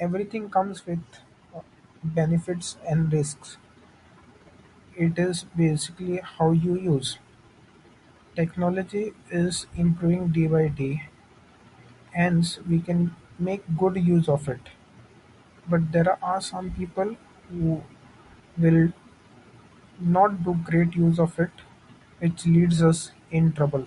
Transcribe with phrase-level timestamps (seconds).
[0.00, 0.98] Everything comes with
[2.02, 3.58] benefits and risks.
[4.96, 7.18] It is basically how you use.
[8.34, 11.10] Technology is improving day by day,
[12.14, 14.70] ands we can make good use of it.
[15.68, 17.18] But, there are some people
[17.50, 17.82] who
[18.56, 18.90] will
[20.00, 21.50] not make great use of it,
[22.22, 23.86] it leaves us in trouble.